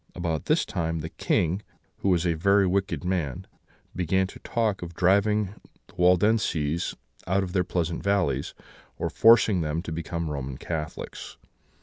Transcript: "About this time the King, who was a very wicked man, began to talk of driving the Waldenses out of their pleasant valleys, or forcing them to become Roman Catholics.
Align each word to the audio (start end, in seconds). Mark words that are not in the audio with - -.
"About 0.15 0.45
this 0.45 0.65
time 0.65 1.01
the 1.01 1.09
King, 1.09 1.61
who 1.97 2.09
was 2.09 2.25
a 2.25 2.33
very 2.33 2.65
wicked 2.65 3.03
man, 3.03 3.45
began 3.95 4.25
to 4.25 4.39
talk 4.39 4.81
of 4.81 4.95
driving 4.95 5.49
the 5.85 5.93
Waldenses 5.93 6.95
out 7.27 7.43
of 7.43 7.53
their 7.53 7.63
pleasant 7.63 8.01
valleys, 8.01 8.55
or 8.97 9.11
forcing 9.11 9.61
them 9.61 9.83
to 9.83 9.91
become 9.91 10.31
Roman 10.31 10.57
Catholics. 10.57 11.37